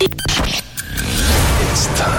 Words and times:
It's 0.00 1.86
time. 1.96 2.12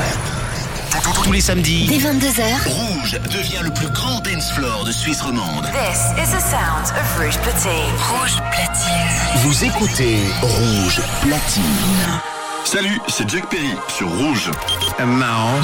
Tous 1.24 1.31
les 1.31 1.42
samedis, 1.42 1.88
Dès 1.88 1.98
22h, 1.98 2.42
Rouge 2.69 3.19
devient 3.31 3.61
le 3.64 3.72
plus 3.72 3.90
grand 3.90 4.20
dance 4.21 4.52
floor 4.52 4.84
de 4.86 4.92
Suisse 4.92 5.21
romande. 5.21 5.65
This 5.65 6.11
is 6.17 6.31
the 6.31 6.39
sound 6.39 6.85
of 6.97 7.19
Rouge 7.19 7.37
Platine. 7.39 7.93
Rouge 8.09 8.37
Platine. 8.51 9.41
Vous 9.43 9.63
écoutez 9.63 10.17
Rouge 10.41 11.01
Platine. 11.21 12.21
Salut, 12.65 12.99
c'est 13.07 13.29
Jack 13.29 13.47
Perry 13.49 13.76
sur 13.89 14.09
Rouge. 14.09 14.49
Maintenant, 14.99 15.59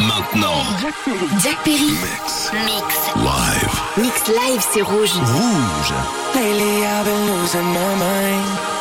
Jack 1.41 1.57
Perry. 1.63 1.91
Mix 1.91 2.51
Mix. 2.65 2.95
Live. 3.15 3.81
Mix 3.97 4.27
live, 4.27 4.63
c'est 4.73 4.81
rouge. 4.81 5.13
Rouge. 5.13 5.93
Lately 6.35 6.83
I've 6.83 7.05
been 7.05 7.25
losing 7.27 7.65
my 7.73 7.95
mind. 7.97 8.72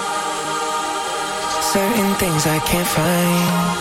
Certain 1.73 2.13
things 2.21 2.47
I 2.47 2.59
can't 2.69 2.87
find. 2.87 3.81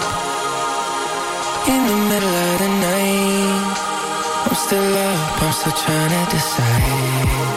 In 1.68 1.82
the 1.92 2.00
middle 2.08 2.36
of 2.48 2.54
the 2.64 2.70
night, 2.88 3.76
I'm 4.48 4.56
still 4.56 4.96
up, 4.96 5.42
I'm 5.44 5.52
still 5.52 5.76
trying 5.76 6.08
to 6.16 6.24
decide. 6.32 7.52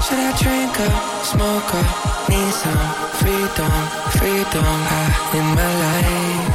Should 0.00 0.20
I 0.24 0.32
drink 0.40 0.72
up, 0.80 0.96
smoke 1.22 1.74
up, 1.80 1.88
need 2.30 2.52
some 2.64 2.80
freedom, 3.20 3.72
freedom 4.16 4.64
high 4.88 5.36
in 5.36 5.46
my 5.52 5.70
life? 5.84 6.48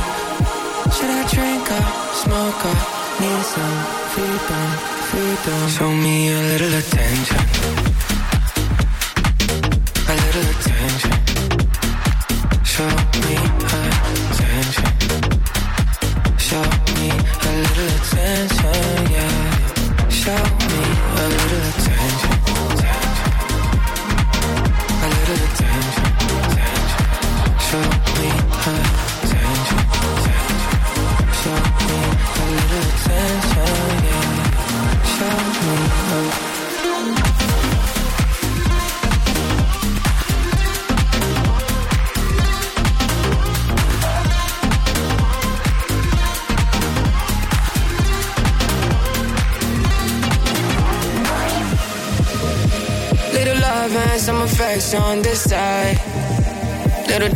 Should 0.95 1.12
I 1.13 1.21
drink 1.30 1.70
up, 1.70 1.85
smoke 2.18 2.66
up, 2.66 2.82
need 3.21 3.43
some 3.45 3.77
freedom, 4.09 4.68
freedom? 5.13 5.70
Show 5.70 5.91
me 5.93 6.34
a 6.34 6.41
little 6.49 6.73
attention. 6.82 7.92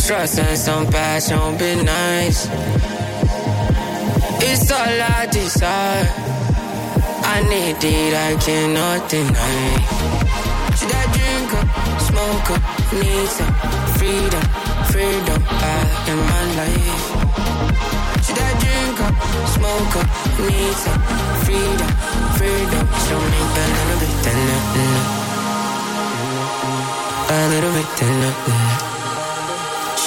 Trust 0.07 0.39
and 0.39 0.57
some 0.57 0.87
passion, 0.87 1.57
be 1.57 1.75
nice. 1.83 2.47
It's 4.39 4.71
all 4.71 5.01
I 5.19 5.27
desire. 5.29 6.07
I 7.35 7.43
need 7.51 7.83
it, 7.83 8.13
I 8.15 8.37
cannot 8.39 9.09
deny. 9.09 9.67
Should 10.77 10.93
I 10.95 11.03
drink 11.11 11.51
up, 11.59 11.67
smoke 12.07 12.49
up, 12.55 12.63
need 12.95 13.27
some 13.35 13.53
freedom, 13.99 14.45
freedom 14.95 15.41
out 15.43 16.07
in 16.07 16.19
my 16.31 16.43
life? 16.55 17.03
Should 18.23 18.39
I 18.39 18.51
drink 18.63 18.97
up, 19.03 19.15
smoke 19.55 19.95
up, 19.99 20.07
need 20.47 20.75
some 20.85 21.01
freedom, 21.43 21.91
freedom? 22.39 22.85
Show 23.05 23.19
me 23.31 23.39
a 23.43 23.67
little 23.75 23.99
bit, 23.99 24.13
then, 24.23 24.39
a 27.27 27.49
little 27.51 27.71
bit, 27.75 27.87
then. 27.99 28.96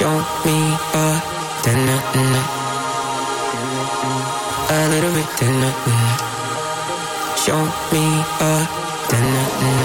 Show 0.01 0.09
me 0.47 0.57
a, 0.95 1.21
then, 1.63 1.85
mm, 2.17 2.37
a 4.71 4.89
little 4.89 5.13
bit, 5.13 5.29
then, 5.39 5.61
mm. 5.61 6.09
Show 7.37 7.61
me 7.93 8.05
a, 8.41 8.53
then, 9.11 9.29
mm, 9.61 9.85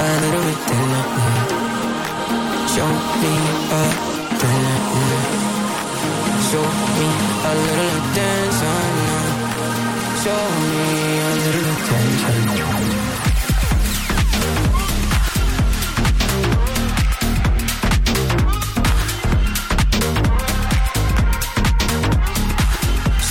a 0.00 0.08
little 0.22 0.42
bit, 0.48 0.60
then, 0.64 0.92
mm. 1.12 1.44
Show 2.72 2.88
me 3.20 3.32
a, 3.68 3.82
then, 4.40 4.64
mm. 4.96 5.44
Show 6.48 6.66
me 6.96 7.06
a 7.44 7.52
little 7.52 7.90
attention. 8.00 8.94
Show 10.24 10.42
me 10.72 11.20
a 11.20 11.32
little 11.36 11.68
attention. 11.76 13.03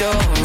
Show 0.04 0.43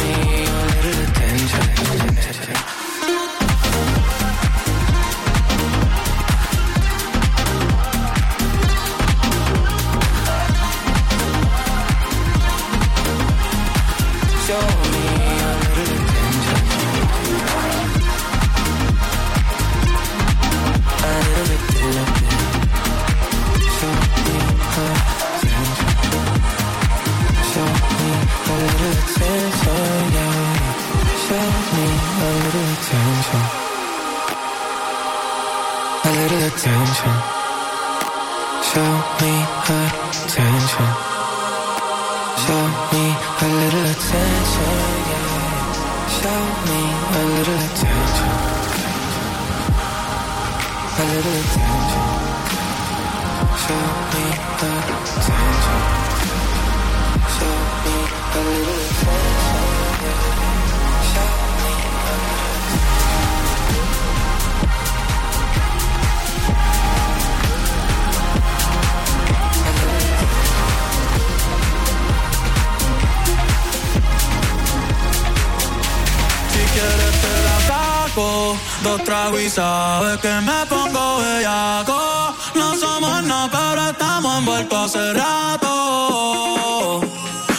Dos 78.88 79.04
tragos 79.04 79.42
y 79.42 79.50
sabes 79.50 80.18
que 80.18 80.32
me 80.40 80.64
pongo 80.66 81.18
bellaco. 81.18 82.34
No 82.54 82.74
somos 82.74 83.22
nada 83.22 83.50
pero 83.52 83.90
estamos 83.90 84.38
envueltos 84.38 84.78
hace 84.96 85.12
rato. 85.12 87.00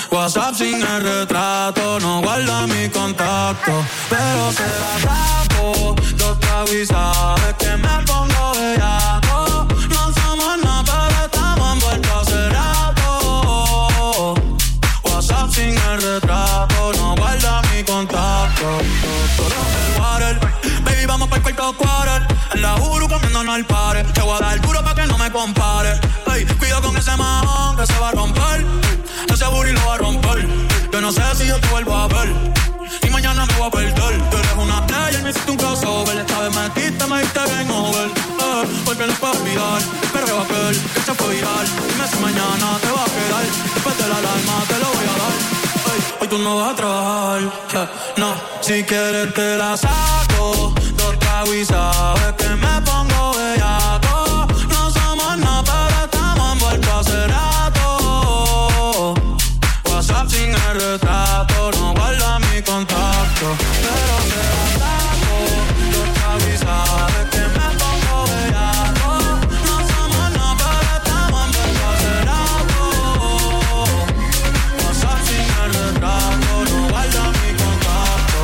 WhatsApp 0.09 0.55
sin 0.55 0.81
el 0.81 1.03
retrato 1.03 1.99
No 1.99 2.21
guarda 2.21 2.65
mi 2.65 2.89
contacto. 2.89 3.71
Pero 4.09 4.51
se 4.51 4.63
la 4.63 4.99
saco 5.05 5.95
Dos 6.17 6.39
tragos 6.39 6.87
sabes 6.87 7.53
que 7.59 7.77
me 7.77 8.05
pongo 8.07 8.28
Comiéndonos 23.49 23.55
al 23.55 23.65
pare. 23.65 24.03
Te 24.13 24.21
voy 24.21 24.37
a 24.37 24.39
dar 24.39 24.61
duro 24.61 24.83
pa' 24.83 24.93
que 24.93 25.05
no 25.07 25.17
me 25.17 25.31
compare. 25.31 25.99
Ey, 26.33 26.45
cuido 26.45 26.81
con 26.81 26.95
ese 26.95 27.15
mahón 27.15 27.77
que 27.77 27.85
se 27.85 27.99
va 27.99 28.09
a 28.09 28.11
romper. 28.11 28.65
Ese 29.31 29.45
booty 29.45 29.71
lo 29.71 29.85
va 29.87 29.95
a 29.95 29.97
romper. 29.97 30.47
Yo 30.91 31.01
no 31.01 31.11
sé 31.11 31.23
si 31.35 31.47
yo 31.47 31.59
te 31.59 31.67
vuelvo 31.69 31.95
a 31.95 32.07
ver. 32.07 32.29
Y 33.01 33.09
mañana 33.09 33.45
me 33.45 33.53
voy 33.55 33.67
a 33.67 33.71
perder. 33.71 34.29
Tú 34.29 34.37
eres 34.37 34.53
una 34.57 34.85
playa 34.85 35.19
y 35.19 35.23
me 35.23 35.29
hiciste 35.31 35.51
un 35.51 35.57
crossover. 35.57 36.17
Esta 36.17 36.39
vez 36.39 36.55
me 36.55 36.61
metiste, 36.61 37.07
me 37.07 37.21
diste 37.21 37.39
game 37.39 37.71
over. 37.71 38.07
Eh, 38.07 38.81
porque 38.85 39.07
no 39.07 39.13
puedo 39.13 39.33
olvidar. 39.33 39.81
El 40.03 40.09
perreo 40.09 40.41
aquel 40.41 40.81
que 40.93 41.01
se 41.01 41.13
fue 41.15 41.35
viral. 41.35 41.65
Dime 41.89 42.07
si 42.07 42.17
mañana 42.19 42.77
te 42.81 42.91
va 42.91 43.01
a 43.01 43.05
quedar. 43.05 43.69
no 46.37 46.57
vas 46.57 46.73
a 46.73 46.75
trabajar. 46.75 47.41
no, 48.17 48.33
si 48.61 48.83
quieres 48.83 49.33
te 49.33 49.57
la 49.57 49.75
saco. 49.75 50.73
Dos 50.95 51.19
tragos 51.19 51.55
y 51.55 51.65
que 52.37 52.49
me 52.49 52.81
pongo 52.81 53.38
no 61.71 61.93
guarda 61.93 62.39
mi 62.39 62.61
contacto. 62.61 63.55
Pero 63.81 64.15
te 64.29 64.41
la 64.49 64.65
saco. 64.79 65.35
Dos 65.93 66.07
tragos 66.13 66.43
y 66.43 66.55
que 67.31 67.43
me 67.57 67.67
pongo 67.79 68.15
bellaco. 68.29 69.11
No 69.65 69.75
somos 69.91 70.27
nada, 70.37 70.53
pero 70.57 70.93
estamos 70.97 71.41
envueltos 71.45 71.87
hace 71.91 72.13
rato. 72.29 72.81
WhatsApp 74.83 75.19
sin 75.27 75.47
el 75.63 75.69
retrato, 75.73 76.51
no 76.69 76.79
guarda 76.89 77.23
mi 77.39 77.49
contacto. 77.61 78.39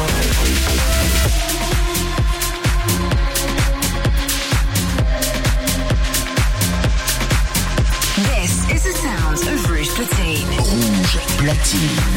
This 8.27 8.53
is 8.73 8.81
the 8.83 8.93
sound 8.93 9.39
of 9.47 9.69
Rouge 9.69 9.91
Platine. 9.95 10.57
Rouge 10.57 11.19
platine. 11.37 12.14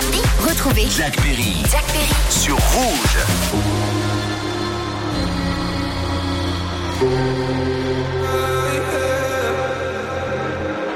Samedi, 0.00 0.22
retrouvez 0.46 0.86
Jack 0.96 1.16
Perry 1.16 1.56
Jack 1.68 1.84
Perry 1.86 2.14
sur 2.30 2.54
Rouge. 2.54 3.18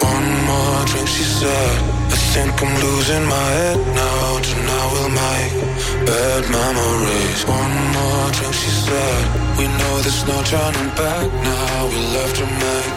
One 0.00 0.28
more 0.46 0.84
drink, 0.87 1.08
she 1.08 1.25
said. 1.25 1.78
I 2.10 2.16
think 2.32 2.62
I'm 2.62 2.75
losing 2.81 3.25
my 3.26 3.49
head 3.58 3.78
now. 3.93 4.38
Tonight 4.38 4.88
we'll 4.93 5.08
make 5.08 6.06
bad 6.06 6.49
memories. 6.49 7.44
One 7.46 7.75
more 7.96 8.31
drink, 8.31 8.54
she 8.54 8.70
said. 8.70 9.25
We 9.58 9.66
know 9.66 9.94
there's 10.02 10.25
no 10.28 10.40
turning 10.44 10.90
back 10.94 11.26
now. 11.43 11.87
We 11.90 11.99
love 12.16 12.32
to 12.34 12.46
make 12.46 12.93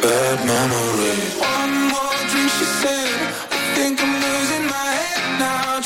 bad 0.00 0.46
memories. 0.46 1.34
One 1.40 1.74
more 1.90 2.20
drink, 2.30 2.50
she 2.56 2.66
said. 2.82 3.18
I 3.50 3.58
think 3.74 4.00
I'm 4.00 4.06
losing 4.06 4.10
my 4.10 4.14
head 4.14 4.19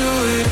do 0.00 0.04
it 0.40 0.49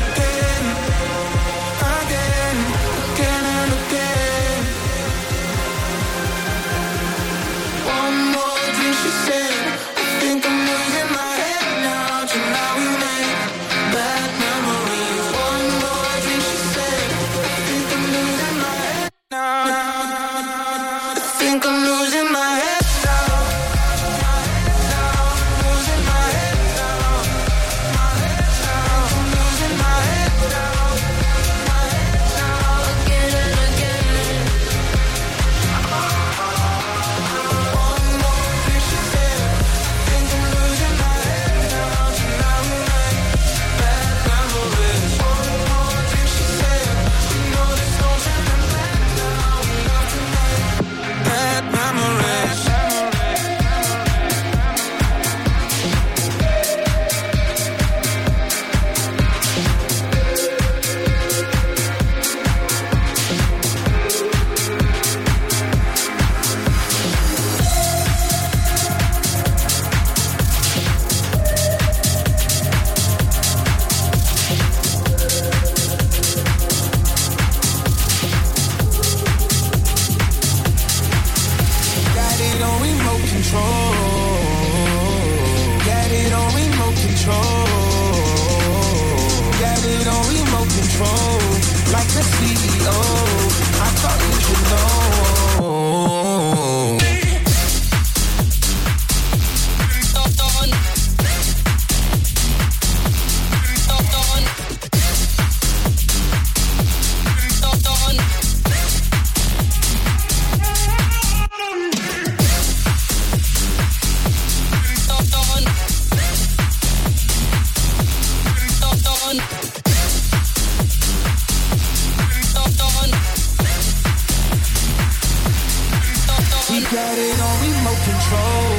got 126.99 127.17
it 127.17 127.39
on 127.47 127.55
remote 127.63 128.01
control, 128.11 128.71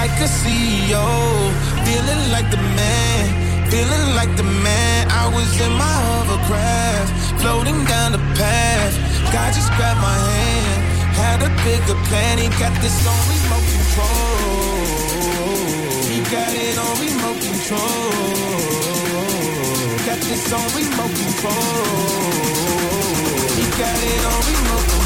like 0.00 0.14
a 0.26 0.28
CEO. 0.40 1.06
Feeling 1.88 2.22
like 2.34 2.48
the 2.54 2.62
man, 2.78 3.24
feeling 3.72 4.06
like 4.18 4.32
the 4.40 4.48
man. 4.66 5.00
I 5.22 5.24
was 5.36 5.50
in 5.64 5.72
my 5.84 5.96
hovercraft, 6.08 7.10
floating 7.40 7.80
down 7.92 8.08
the 8.12 8.22
path. 8.40 8.94
God 9.34 9.50
just 9.56 9.70
grabbed 9.76 10.02
my 10.10 10.18
hand, 10.30 10.80
had 11.22 11.38
a 11.48 11.50
bigger 11.64 11.98
plan. 12.08 12.34
He 12.44 12.48
got 12.62 12.74
this 12.84 12.98
on 13.12 13.20
remote 13.32 13.66
control. 13.76 14.76
He 16.12 16.18
got 16.34 16.52
it 16.66 16.76
on 16.84 16.94
remote 17.04 17.40
control. 17.48 18.12
Got 20.08 20.20
this 20.28 20.44
on 20.58 20.66
remote 20.76 21.14
control. 21.22 21.76
He 23.58 23.64
got 23.80 23.98
it 24.12 24.22
on 24.32 24.40
remote 24.50 24.86
control. 24.90 25.01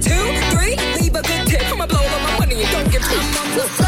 two, 0.00 0.10
three, 0.50 0.76
leave 1.00 1.14
a 1.14 1.22
good 1.22 1.46
tip. 1.46 1.62
I'ma 1.72 1.86
blow 1.86 2.00
all 2.00 2.20
my 2.20 2.38
money 2.38 2.62
and 2.62 2.70
don't 2.70 2.90
give 2.92 3.02
two. 3.02 3.87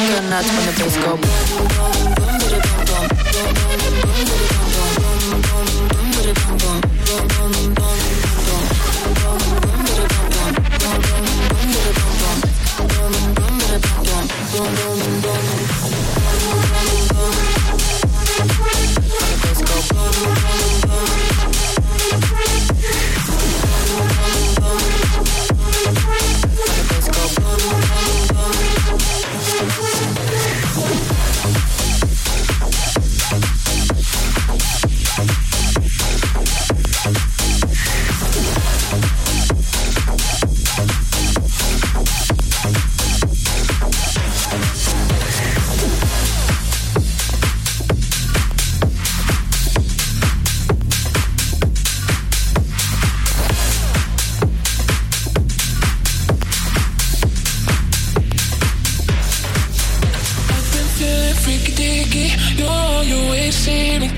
Go 0.00 0.06
nuts 0.30 0.48
when 0.48 0.64
the 0.64 0.72
bass 0.78 0.96
go 0.96 1.18
boom. 1.18 1.30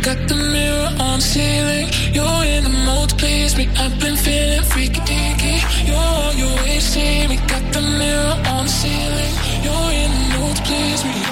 Got 0.03 0.27
the 0.27 0.35
mirror 0.35 0.91
on 0.99 1.21
the 1.21 1.25
ceiling. 1.25 1.87
You're 2.13 2.45
in 2.45 2.65
the 2.65 2.71
mood 2.71 3.11
to 3.11 3.15
please 3.15 3.57
me. 3.57 3.69
I've 3.77 4.01
been 4.01 4.17
feeling 4.17 4.63
freaky 4.65 5.01
deaky. 5.01 5.63
You're 5.87 6.33
your 6.43 6.57
way, 6.65 6.81
see 6.81 7.29
me. 7.29 7.37
Got 7.47 7.73
the 7.73 7.83
mirror 7.83 8.35
on 8.49 8.65
the 8.65 8.73
ceiling. 8.81 9.35
You're 9.63 9.93
in 10.03 10.11
the 10.11 10.39
mood 10.39 10.57
to 10.57 10.63
please 10.63 11.05
me. 11.05 11.32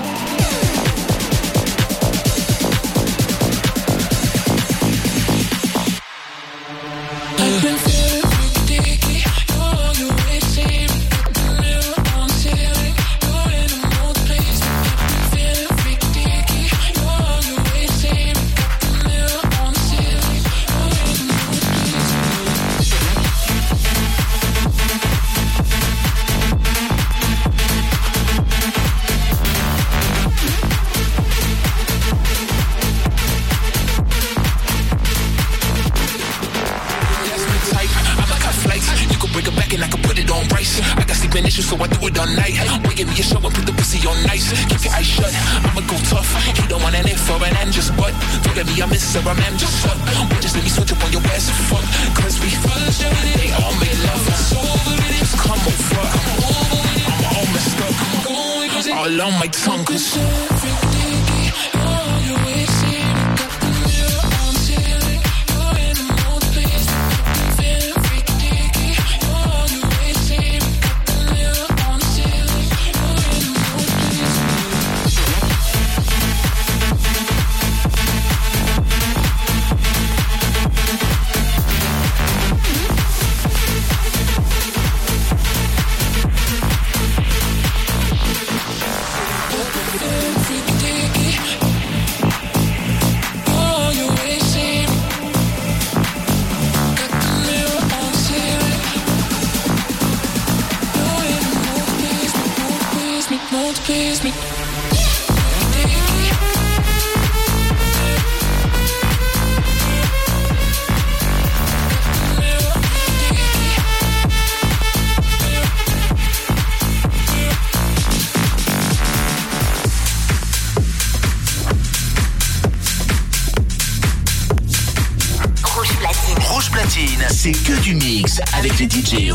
DJ. 129.11 129.33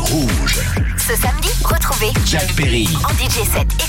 Ce 0.96 1.14
samedi, 1.16 1.50
retrouvez 1.62 2.10
Jack 2.24 2.50
Perry 2.56 2.88
en 3.04 3.12
DJ 3.12 3.44
set 3.44 3.85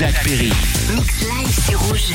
Jack 0.00 0.14
Perry. 0.24 0.50
Mix 0.94 1.20
live, 1.20 1.60
c'est 1.66 1.74
rouge. 1.74 2.14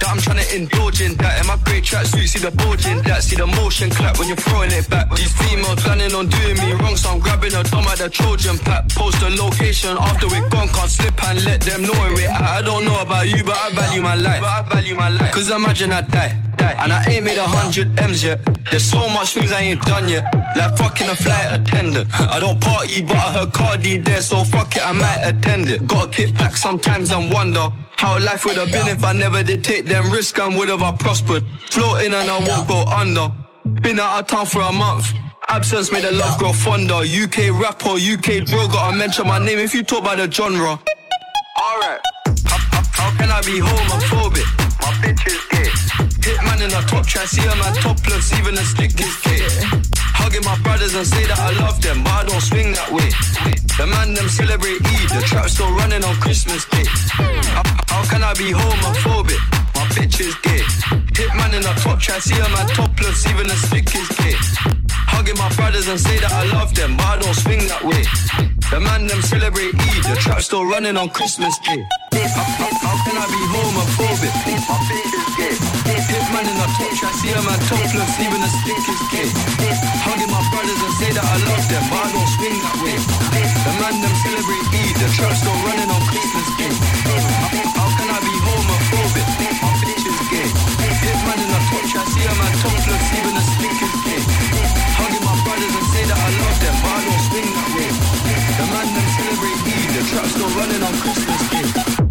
that 0.00 0.08
I'm 0.08 0.18
trying 0.18 0.42
to 0.42 0.46
indulge 0.56 1.00
in 1.00 1.14
that. 1.16 1.40
In 1.40 1.46
my 1.46 1.56
great 1.64 1.84
tracksuit, 1.84 2.28
see 2.28 2.38
the 2.38 2.50
bulge 2.50 2.86
in 2.86 3.02
that. 3.04 3.22
See 3.22 3.36
the 3.36 3.46
motion 3.46 3.90
clap 3.90 4.18
when 4.18 4.28
you're 4.28 4.36
throwing 4.36 4.72
it 4.72 4.88
back. 4.88 5.10
These 5.14 5.32
females 5.32 5.80
planning 5.82 6.14
on 6.14 6.28
doing 6.28 6.56
me 6.58 6.72
wrong, 6.72 6.96
so 6.96 7.10
I'm 7.10 7.20
grabbing 7.20 7.54
a 7.54 7.62
dumb 7.64 7.86
at 7.88 7.98
the 7.98 8.08
Trojan 8.08 8.58
pack. 8.58 8.88
Post 8.90 9.20
the 9.20 9.30
location 9.30 9.96
after 9.98 10.28
we're 10.28 10.48
gone, 10.48 10.68
can't 10.68 10.90
slip 10.90 11.16
and 11.24 11.44
let 11.44 11.60
them 11.62 11.82
know 11.82 11.96
we're 12.14 12.28
at. 12.28 12.40
I 12.40 12.62
don't 12.62 12.84
know 12.84 13.00
about 13.00 13.28
you, 13.28 13.42
but 13.44 13.56
I 13.56 13.70
value 13.72 14.02
my 14.02 14.14
life. 14.14 14.40
But 14.40 14.52
I 14.52 14.62
value 14.68 14.94
my 14.94 15.08
life. 15.08 15.32
Cause 15.32 15.50
imagine 15.50 15.92
I 15.92 16.02
die. 16.02 16.36
die. 16.56 16.76
And 16.78 16.92
I 16.92 17.04
ain't 17.08 17.24
made 17.24 17.38
a 17.38 17.46
hundred 17.46 17.98
M's 17.98 18.22
yet. 18.24 18.40
There's 18.70 18.84
so 18.84 19.08
much 19.08 19.34
things 19.34 19.52
I 19.52 19.60
ain't 19.62 19.82
done 19.82 20.08
yet. 20.08 20.24
Like 20.56 20.76
fucking 20.76 21.08
a 21.08 21.16
flight 21.16 21.60
attendant. 21.60 22.08
I 22.20 22.40
don't 22.40 22.60
party, 22.60 23.02
but 23.02 23.16
I 23.16 23.32
heard 23.32 23.52
Cardi 23.52 23.98
there, 23.98 24.20
so 24.20 24.44
fuck 24.44 24.76
it, 24.76 24.86
I 24.86 24.92
might 24.92 25.22
attend 25.24 25.68
it. 25.70 25.86
Gotta 25.86 26.10
kick 26.10 26.34
back 26.34 26.56
sometimes 26.56 27.10
and 27.12 27.32
wonder. 27.32 27.68
How 27.96 28.18
life 28.20 28.44
would 28.44 28.56
have 28.56 28.70
been 28.70 28.88
if 28.88 29.02
I 29.02 29.12
never 29.12 29.42
did 29.42 29.64
take 29.64 29.85
them 29.86 30.10
risks 30.10 30.38
and 30.38 30.56
would 30.56 30.68
have 30.68 30.82
I 30.82 30.92
prospered. 30.96 31.44
Floating 31.70 32.12
and 32.12 32.30
I 32.30 32.38
won't 32.38 32.68
go 32.68 32.84
under. 32.84 33.32
Been 33.82 34.00
out 34.00 34.20
of 34.20 34.26
town 34.26 34.46
for 34.46 34.62
a 34.62 34.72
month. 34.72 35.12
Absence 35.48 35.92
made 35.92 36.04
the 36.04 36.12
love 36.12 36.38
grow 36.38 36.52
fonder. 36.52 37.06
UK 37.06 37.54
rapper, 37.60 37.94
UK 37.94 38.44
drill, 38.44 38.68
gotta 38.68 38.96
mention 38.96 39.26
my 39.26 39.38
name 39.38 39.58
if 39.58 39.74
you 39.74 39.82
talk 39.82 40.00
about 40.00 40.18
the 40.18 40.30
genre. 40.30 40.78
Alright. 41.58 42.00
How, 42.44 42.58
how, 42.58 42.82
how 42.92 43.18
can 43.18 43.30
I 43.30 43.40
be 43.42 43.60
homophobic? 43.62 44.46
My 44.82 44.92
bitch 45.02 45.26
is 45.26 45.42
gay. 45.50 45.70
Hitman 46.26 46.66
in 46.66 46.74
a 46.74 46.82
top 46.86 47.06
try, 47.06 47.24
see 47.24 47.46
a 47.46 47.54
man 47.56 47.74
topless, 47.74 48.32
even 48.38 48.54
a 48.54 48.64
stick 48.66 48.98
is 48.98 49.16
gay. 49.22 49.46
Hugging 50.18 50.44
my 50.44 50.58
brothers 50.62 50.94
and 50.94 51.06
say 51.06 51.26
that 51.26 51.38
I 51.38 51.50
love 51.60 51.80
them, 51.80 52.02
but 52.02 52.12
I 52.12 52.24
don't 52.26 52.40
swing 52.40 52.72
that 52.72 52.90
way. 52.90 53.10
The 53.78 53.86
man 53.86 54.14
them 54.14 54.28
celebrate 54.28 54.82
Eid, 54.82 55.10
the 55.10 55.22
trap 55.26 55.48
still 55.48 55.70
running 55.76 56.02
on 56.02 56.16
Christmas 56.16 56.64
Day. 56.66 56.84
How, 56.86 57.62
how 57.86 58.02
can 58.10 58.24
I 58.24 58.34
be 58.34 58.50
homophobic? 58.50 59.55
My 59.96 60.02
bitch 60.02 60.20
is 60.20 60.36
gay. 60.44 60.60
Hitman 61.16 61.56
in 61.56 61.64
a 61.64 61.72
top 61.80 61.98
try, 61.98 62.18
see 62.18 62.36
a 62.36 62.48
man 62.52 62.68
topless, 62.68 63.24
even 63.32 63.48
a 63.48 63.56
stick 63.56 63.88
is 63.96 64.08
gay. 64.20 64.36
Hugging 65.08 65.38
my 65.40 65.48
brothers 65.56 65.88
and 65.88 65.98
say 65.98 66.20
that 66.20 66.32
I 66.32 66.44
love 66.52 66.74
them, 66.76 67.00
but 67.00 67.06
I 67.06 67.16
don't 67.16 67.32
swing 67.32 67.64
that 67.72 67.80
way. 67.80 68.04
The 68.68 68.76
man 68.76 69.08
them 69.08 69.22
celebrate 69.24 69.72
Eid, 69.72 70.04
the 70.04 70.16
trap 70.20 70.44
still 70.44 70.68
running 70.68 71.00
on 71.00 71.08
Christmas 71.08 71.56
Day. 71.64 71.80
How, 72.12 72.96
can 73.08 73.16
I 73.16 73.24
be 73.24 73.40
homophobic? 73.48 74.36
Gay. 75.40 75.56
Hitman 76.12 76.44
in 76.44 76.56
a 76.60 76.66
top 76.76 76.92
try, 77.00 77.10
see 77.16 77.32
a 77.32 77.40
man 77.40 77.60
topless, 77.64 78.12
even 78.20 78.40
a 78.44 78.50
stick 78.52 78.84
is 78.92 79.02
gay. 79.08 79.28
Hugging 80.04 80.28
my 80.28 80.44
brothers 80.52 80.76
and 80.76 80.94
say 81.00 81.10
that 81.16 81.24
I 81.24 81.36
love 81.40 81.64
them, 81.72 81.84
but 81.88 82.04
I 82.04 82.08
don't 82.12 82.30
swing 82.36 82.58
that 82.60 82.76
way. 82.84 82.96
The 83.64 83.72
man 83.80 83.96
them 84.04 84.14
celebrate 84.28 84.66
Eid, 84.76 84.94
the 85.00 85.08
trap 85.16 85.32
still 85.40 85.56
running 85.64 85.88
on 85.88 86.00
Christmas 86.04 86.15
a 92.64 92.68
man 92.68 93.04
even 93.18 93.36
a 93.36 93.42
stick 93.42 93.76
is 93.84 93.94
gay. 94.06 94.22
Hugging 94.96 95.24
my 95.24 95.36
brothers 95.44 95.74
and 95.76 95.86
say 95.92 96.04
that 96.08 96.16
I 96.16 96.28
love 96.40 96.58
them, 96.62 96.76
but 96.80 96.92
I 96.94 97.00
don't 97.04 97.22
swing 97.28 97.48
that 97.52 97.68
way. 97.76 97.90
The 98.56 98.66
man 98.72 98.86
them 98.94 99.08
celebrate 99.16 99.60
Eid, 99.66 99.88
the 99.96 100.02
trap 100.08 100.26
still 100.26 100.50
running 100.56 100.82
on 100.82 100.94
Christmas 101.02 101.42
Day. 101.50 102.05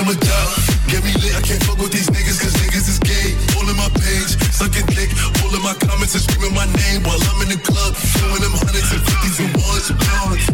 I'm 0.00 0.08
a 0.08 0.16
dog. 0.16 0.56
Get 0.88 1.04
me 1.04 1.12
lit, 1.20 1.36
I 1.36 1.44
can't 1.44 1.60
fuck 1.60 1.76
with 1.76 1.92
these 1.92 2.08
niggas, 2.08 2.40
cause 2.40 2.56
niggas 2.56 2.88
is 2.88 2.96
gay. 3.04 3.36
All 3.52 3.68
in 3.68 3.76
my 3.76 3.92
page, 4.00 4.32
sucking 4.48 4.88
dick. 4.96 5.12
All 5.44 5.52
in 5.52 5.60
my 5.60 5.76
comments 5.76 6.16
and 6.16 6.24
screaming 6.24 6.56
my 6.56 6.64
name 6.72 7.04
while 7.04 7.20
I'm 7.20 7.44
in 7.44 7.52
the 7.52 7.60
club. 7.60 7.92
Showing 8.16 8.40
them 8.40 8.56
hundreds 8.56 8.88
and 8.96 9.04
fifties 9.04 9.36
and 9.44 9.52
ones 9.60 9.92
pounds. 9.92 10.48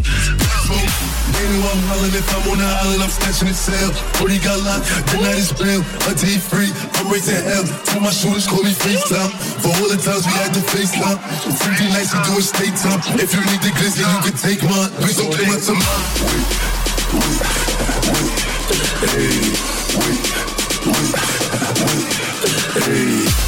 They 1.31 1.47
know 1.47 1.63
I'm 1.63 1.79
hollering 1.87 2.19
if 2.19 2.27
I'm 2.27 2.43
on 2.51 2.59
the 2.59 2.67
island, 2.67 3.07
I'm 3.07 3.13
snatching 3.15 3.47
the 3.47 3.55
cell. 3.55 3.95
40 4.19 4.35
got 4.43 4.59
locked, 4.67 4.91
the 5.15 5.23
night 5.23 5.39
is 5.39 5.55
real. 5.63 5.79
A 6.11 6.13
day 6.19 6.43
free, 6.43 6.75
I'm 6.99 7.07
raising 7.07 7.39
hell. 7.47 7.63
Tell 7.87 8.03
my 8.03 8.11
shooters, 8.11 8.51
call 8.51 8.67
me 8.67 8.75
FaceTime. 8.75 9.31
For 9.63 9.71
all 9.79 9.87
the 9.87 9.95
times 9.95 10.27
we 10.27 10.35
had 10.43 10.51
to 10.59 10.63
FaceTime. 10.75 11.23
Freaky 11.55 11.87
nights, 11.95 12.11
we 12.11 12.19
do 12.27 12.43
it 12.43 12.51
state 12.51 12.75
time. 12.83 12.99
If 13.23 13.31
you 13.31 13.47
need 13.47 13.63
the 13.63 13.71
glizzy, 13.79 14.03
you 14.03 14.21
can 14.27 14.35
take 14.35 14.59
mine. 14.67 14.91
Please 14.99 15.23
don't 15.23 15.31
play 15.31 15.47
my 15.47 15.63
to 19.17 19.97
mine. 19.99 21.07
She 22.87 23.46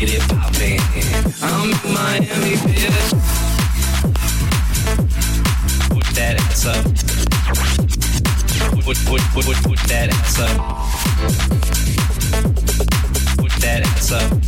get 0.00 0.14
it 0.14 0.22
poppin'. 0.28 0.80
I'm 1.42 1.70
in 1.70 1.76
Miami, 1.92 2.56
bitch. 2.56 3.10
Put 5.90 6.06
that 6.14 6.34
ass 6.40 6.66
up. 6.66 6.84
Put, 8.84 8.96
put, 8.96 9.22
put, 9.32 9.44
put, 9.44 9.56
put 9.62 9.78
that 9.88 10.08
ass 10.10 10.38
up. 10.40 10.56
Put 13.38 13.52
that 13.62 13.82
ass 13.86 14.12
up 14.12 14.43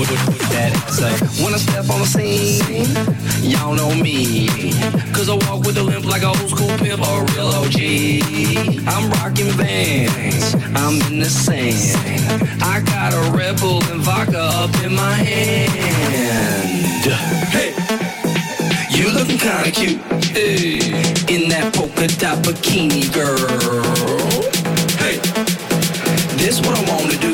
with, 0.00 0.08
that 0.50 0.72
ass 0.74 1.02
up. 1.02 1.44
When 1.44 1.52
I 1.52 1.58
step 1.58 1.90
on 1.90 2.00
the 2.00 2.06
scene, 2.06 2.88
y'all 3.44 3.74
know 3.74 3.94
me. 3.94 4.48
Cause 5.12 5.28
I 5.28 5.34
walk 5.46 5.66
with 5.66 5.76
a 5.76 5.82
limp 5.82 6.06
like 6.06 6.22
a 6.22 6.28
old 6.28 6.48
school 6.48 6.72
pimp 6.78 7.02
or 7.06 7.20
a 7.20 7.26
real 7.32 7.50
OG. 7.60 7.78
I'm 8.88 9.10
rocking 9.20 9.52
bands, 9.56 10.54
I'm 10.74 10.96
in 11.12 11.20
the 11.20 11.28
sand. 11.28 12.42
I 12.62 12.80
got 12.80 13.12
a 13.12 13.36
Red 13.36 13.60
Bull 13.60 13.82
and 13.92 14.00
vodka 14.00 14.40
up 14.40 14.74
in 14.82 14.94
my 14.94 15.12
hand. 15.12 15.70
Hey, 17.52 17.74
you 18.90 19.10
looking 19.10 19.38
kinda 19.38 19.70
cute. 19.70 20.00
Hey. 20.32 20.78
In 21.30 21.48
that 21.48 21.72
polka 21.74 22.08
dot 22.18 22.38
bikini, 22.42 23.06
girl. 23.14 23.38
Hey, 24.98 25.16
this 26.36 26.60
what 26.60 26.74
I 26.76 26.82
wanna 26.90 27.16
do. 27.18 27.32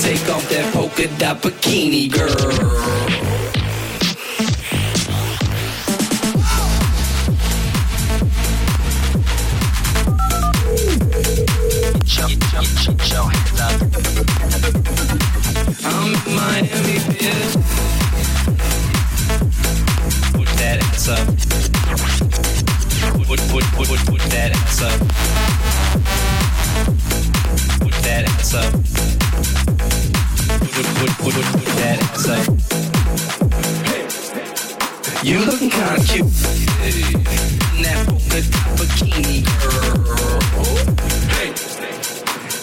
Take 0.00 0.28
off 0.28 0.48
that 0.50 0.72
polka 0.74 0.83
dot 0.96 1.42
bikini, 1.42 2.08
girl. 2.08 2.28
Put 20.32 20.48
that 20.58 20.78
ass 20.80 21.08
up. 21.08 21.26
Put, 23.26 23.40
put 24.06 24.22
that 24.30 24.50
ass 24.54 24.82
up. 24.82 24.98
Put 27.80 27.94
that 28.04 28.24
ass 28.28 28.54
up. 28.54 29.13
Put, 31.04 31.12
put, 31.18 31.34
put, 31.34 31.44
put, 31.44 31.52
put 31.52 31.76
that 31.76 32.00
ass 32.00 32.28
up. 32.32 32.44
You 35.22 35.36
looking 35.44 35.68
kinda 35.68 36.00
cute. 36.08 36.24
In 36.24 37.82
that 37.84 38.08
bikini, 38.80 39.44
girl. 39.60 40.40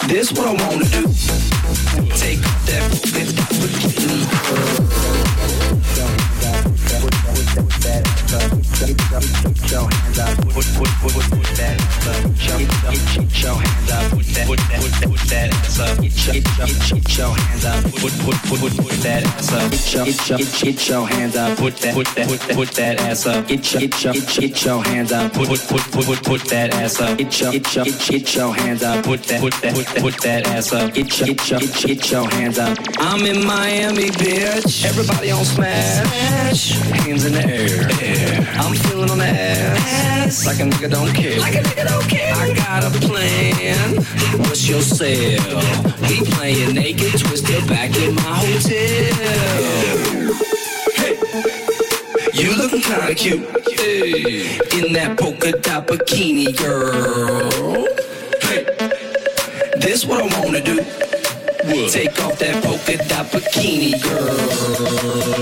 This 0.08 0.32
what 0.32 0.46
I 0.48 0.54
wanna 0.58 0.86
do. 0.90 1.02
Take 2.18 2.42
off 2.42 2.66
that 2.66 2.82
polka 2.90 3.30
dot 3.38 3.50
bikini, 3.62 4.20
girl. 4.48 4.66
Put, 10.50 10.66
put, 10.74 10.90
put, 10.98 11.12
put, 11.14 11.26
put 11.30 11.46
that 11.58 11.76
ass 11.78 12.06
up. 12.08 12.18
Get 13.14 13.30
your 13.40 13.54
hands 13.54 13.90
up. 13.91 13.91
Put 14.32 14.56
that, 14.56 14.80
put 14.80 14.92
that, 14.96 15.08
put 15.10 15.20
that, 15.28 15.52
ass 15.52 15.78
up. 15.80 16.00
Get 16.00 16.24
your, 16.24 16.34
get, 16.34 16.44
get, 16.56 17.04
get 17.04 17.18
your 17.18 17.36
hands 17.36 17.64
up. 17.66 17.84
Put, 17.84 18.12
put, 18.24 18.36
put, 18.48 18.76
put, 18.80 18.92
that 19.04 19.24
ass 19.26 19.52
up. 19.52 19.70
Get 19.70 19.92
your, 19.92 20.04
get 20.06 20.28
your, 20.28 20.38
get, 20.38 20.88
your 20.88 21.06
hands 21.06 21.36
up. 21.36 21.58
Put 21.58 21.76
that, 21.76 21.94
put 21.94 22.06
that, 22.14 22.28
put 22.28 22.40
that, 22.40 22.56
put 22.56 22.68
that 22.70 23.00
ass 23.00 23.26
up. 23.26 23.46
Get 23.46 23.72
your, 23.72 23.80
get 23.82 24.04
your, 24.04 24.14
get, 24.14 24.64
your 24.64 24.84
hands 24.84 25.12
up. 25.12 25.32
Put, 25.34 25.48
put, 25.48 25.82
put, 25.92 26.24
put, 26.24 26.40
that 26.48 26.72
ass 26.72 27.00
up. 27.00 27.18
Get 27.18 27.40
your, 27.40 27.52
get 27.52 27.74
your, 27.74 27.84
get, 27.84 28.34
your 28.34 28.54
hands 28.54 28.82
up. 28.82 29.04
Put 29.04 29.22
that, 29.24 29.40
put 29.42 29.52
that, 29.60 29.74
put 29.74 29.86
that, 29.86 30.00
put 30.00 30.20
that 30.22 30.46
ass 30.46 30.72
up. 30.72 30.94
Get 30.94 31.18
your, 31.20 31.28
your, 31.28 32.22
your 32.24 32.30
hands 32.30 32.58
up. 32.58 32.78
I'm 32.98 33.26
in 33.26 33.46
Miami, 33.46 34.08
bitch. 34.16 34.86
Everybody 34.86 35.30
on 35.30 35.44
smash. 35.44 36.72
Hands 37.04 37.24
in 37.26 37.32
the 37.34 37.44
air. 37.44 38.48
I'm 38.58 38.74
feeling 38.76 39.10
on 39.10 39.18
the 39.18 39.26
ass. 39.26 40.46
Like 40.46 40.60
a 40.60 40.64
nigga 40.64 40.90
don't 40.90 41.12
care. 41.12 41.38
I 42.34 42.54
got 42.54 42.84
a 42.84 42.98
plan. 43.06 44.21
What's 44.38 44.68
your 44.68 44.80
sale? 44.80 45.60
We 46.08 46.20
playing 46.32 46.74
naked, 46.74 47.18
twisted 47.18 47.66
back 47.68 47.94
in 47.96 48.14
my 48.14 48.22
hotel. 48.22 49.14
Hey. 50.94 51.16
You 52.32 52.54
looking 52.56 52.80
kinda 52.80 53.14
cute. 53.14 53.46
Hey. 53.78 54.58
In 54.78 54.92
that 54.94 55.18
polka 55.18 55.52
dot 55.52 55.86
bikini, 55.86 56.56
girl. 56.56 57.86
Hey. 58.42 58.64
This 59.78 60.04
what 60.04 60.20
I 60.22 60.26
wanna 60.40 60.60
do. 60.60 60.76
What? 60.76 61.90
Take 61.90 62.18
off 62.24 62.38
that 62.38 62.62
polka 62.64 62.96
dot 63.08 63.26
bikini, 63.30 64.00
girl. 64.02 65.32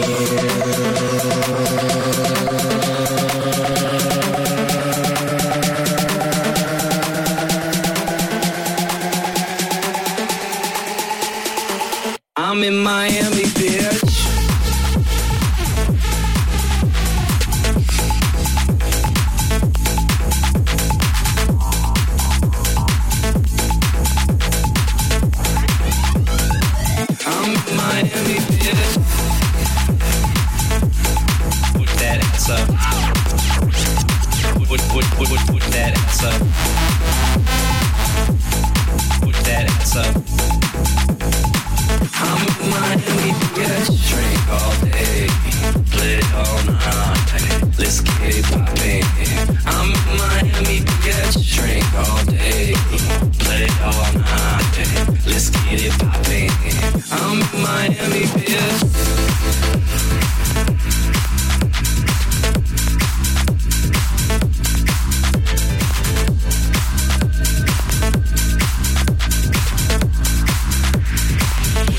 I'm 12.50 12.64
in 12.64 12.78
Miami, 12.78 13.39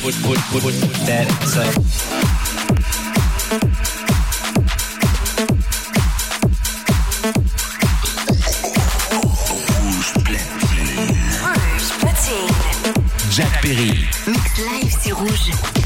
Put. 0.02 0.42
Jack 13.30 13.62
Perry. 13.62 14.06
Mix 14.28 14.58
live, 14.58 14.98
c'est 15.02 15.12
rouge. 15.14 15.81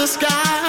The 0.00 0.06
sky. 0.06 0.59